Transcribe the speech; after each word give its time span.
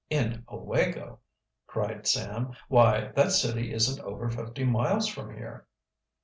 "In 0.09 0.45
Owego!" 0.47 1.19
cried 1.67 2.07
Sam. 2.07 2.53
"Why, 2.69 3.09
that 3.13 3.31
city 3.33 3.71
isn't 3.71 4.03
over 4.03 4.29
fifty 4.29 4.63
miles 4.65 5.07
from 5.07 5.31
here." 5.35 5.67